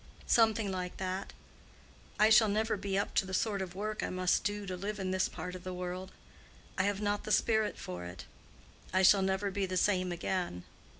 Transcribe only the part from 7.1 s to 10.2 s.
the spirit for it. I shall never be the same